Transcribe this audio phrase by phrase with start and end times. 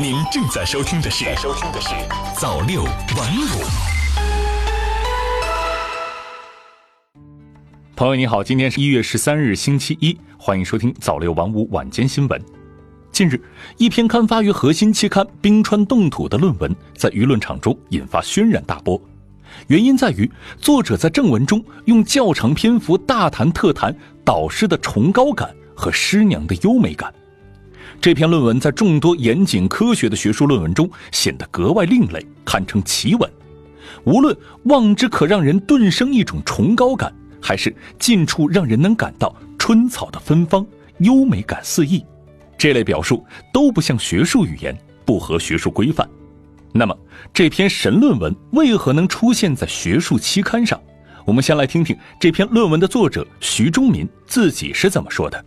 [0.00, 1.88] 您正在收听的是《收听的是
[2.38, 3.64] 早六晚五》。
[7.96, 12.40] 朋友你好，今天是一月十三日，星期一，欢迎收听早六晚五晚间新闻。
[13.10, 13.42] 近日，
[13.76, 19.02] 一篇刊发于核心期刊《冰川冻土》的论文在舆论场中引发轩然大波，
[19.66, 20.30] 原因在于
[20.60, 23.92] 作者在正文中用较长篇幅大谈特谈
[24.24, 27.12] 导师的崇高感和师娘的优美感。
[28.00, 33.30] 这篇论文在众多严谨科学的学术论文中显得格外另类，堪称奇闻。
[34.04, 40.64] 无论望之可让人顿生一种崇高感，还是近处让人能感到春草的芬芳、
[40.98, 42.04] 优美感四溢，
[42.56, 46.08] 这类表述都不像学术语言，不合学术规范。
[46.72, 46.96] 那么，
[47.32, 50.80] 这篇神论文为何能出现在学术期刊上？
[51.24, 55.44] 我们先来听听这篇论文的作者徐忠民自己是怎么说的。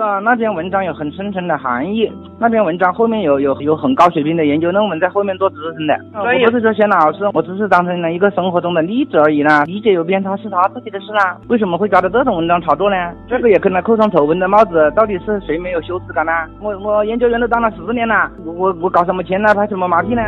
[0.00, 2.10] 啊，那篇文章有很深层的含义。
[2.36, 5.96] 那篇文章后面有有有很高水平的研究论文在后面做支撑的。
[6.12, 9.62] 我不是说写老师，我只是当成了一个生活中的例子而已啦。
[9.64, 11.38] 理解有偏差是他自己的事啦。
[11.46, 12.96] 为什么会抓到这种文章炒作呢？
[13.28, 14.92] 这个也跟他扣上丑闻的帽子。
[14.96, 16.32] 到底是谁没有羞耻感呢？
[16.60, 19.54] 我我研究员都当了十年了，我我搞什么钱呢？
[19.54, 20.22] 拍什么马屁呢？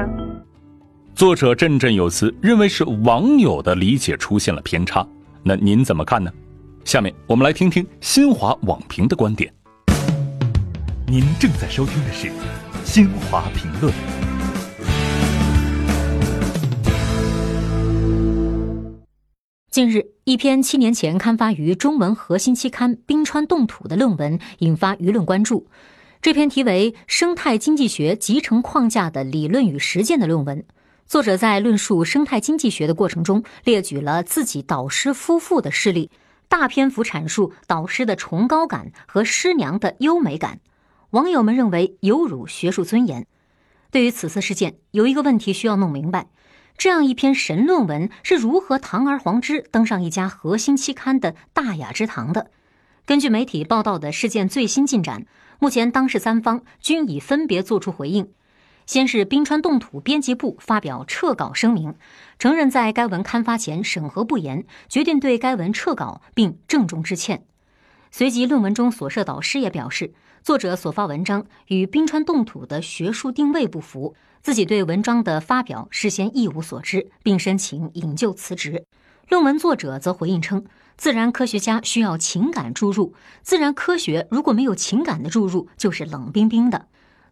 [1.12, 5.04] 作者振振有词，认为是网友的理解出现了偏差。
[5.42, 6.30] 那您怎么看呢？
[6.86, 9.52] 下面我们来听听新华网评的观点。
[11.08, 12.30] 您正在收听的是
[12.84, 13.92] 新华评论。
[19.68, 25.66] 近日，一篇七年前刊发于中文核心期刊《冰川冻土》的论文引发舆论关注。
[26.22, 30.64] 这篇题为《生态经济学集成框架的理论与实践》的论文，
[31.04, 36.08] 作者在论述生态经济学的过程中，列举了自己导师夫妇的事例。
[36.48, 40.60] 大篇幅阐述导师的崇高感和师娘的优美感，
[41.10, 43.26] 网友们认为有辱学术尊严。
[43.90, 46.28] 对于此次事件，有一个问题需要弄明白：
[46.76, 52.50] 这样一篇神论文是如何堂而皇之登上一家核心期刊的大雅之堂的？
[53.04, 55.26] 根据媒体报道的事件最新进展，
[55.58, 58.28] 目前当事三方均已分别作出回应。
[58.86, 61.94] 先是冰川冻土编辑部发表撤稿声明，
[62.38, 67.44] 承认在该文刊发前审核不严，决定对该文撤稿并郑重致歉。
[68.12, 78.84] 随即，论文中所涉导师也表示，作者所发文章与冰川冻土的学术定位不符，自己对文章的发表事先一无所知，并申请引咎辞职。
[79.28, 80.64] 论文作者则回应称，
[80.96, 86.86] 自然科学家需要情感注入，自然科学如果没有情感的注入，就是冷冰冰的。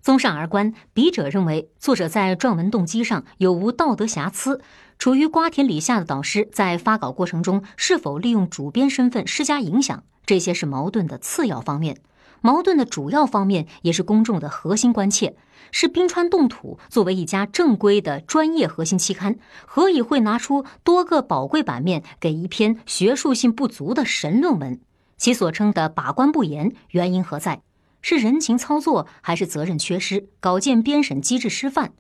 [0.05, 4.61] 综上而观，笔者认为作者在撰文动机上有无道德瑕疵，
[4.99, 11.97] 处于瓜田李下的导师在发稿过程中是否利用主编身份施加影响，这些是矛盾的次要方面。
[12.43, 15.37] 矛盾的主要方面也是公众的核心关切：
[15.73, 24.79] 是冰川冻土作为一家正规的专业核心期刊，何以会拿出多个宝贵版面给一篇学术性不足的神论文？
[25.17, 27.63] 其所称的把关不严，原因何在？
[28.07, 30.29] 是人情操作还是责任缺失？
[30.39, 31.95] 稿件编审机制失范。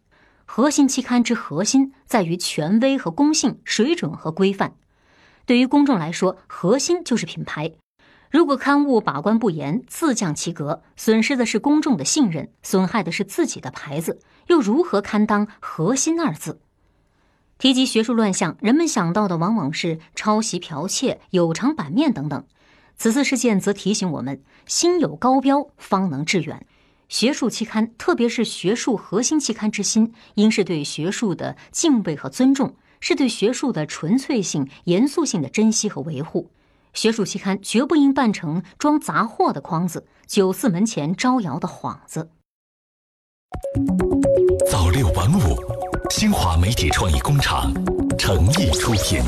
[0.44, 4.74] 核心期刊之核心在于权威和公信、水准和规范。
[5.46, 7.72] 对于公众来说，核心就是品牌。
[8.30, 16.60] 如果刊物把关不严，自降其格，损失的是公众的信任，损害的是自己的牌子，又如何堪当“核心”二字？
[17.56, 22.44] 提及学术乱象，人们想到的往往是抄袭、剽窃、有偿版面等等。
[22.96, 26.66] 此次事件则提醒我们：心有高标，方能致远。
[27.08, 36.50] 学术期刊，特别是学术核心期刊之心，应是对学术的敬畏和尊重，是对学术的纯粹性、严肃性的珍惜和维护。
[36.94, 42.30] 学术期刊绝不应办成装杂货的筐子，九四门前招摇的幌子。
[44.70, 45.56] 早六晚五，
[46.10, 47.72] 新华媒体创意工厂
[48.16, 49.20] 诚意出品。